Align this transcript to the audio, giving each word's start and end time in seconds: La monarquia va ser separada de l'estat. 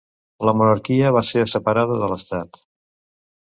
La 0.47 0.53
monarquia 0.61 1.11
va 1.17 1.23
ser 1.33 1.45
separada 1.53 2.01
de 2.01 2.11
l'estat. 2.15 2.61